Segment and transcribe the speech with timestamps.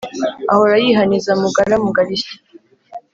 [0.53, 2.35] ahora yihaniza mugara, mugarishya.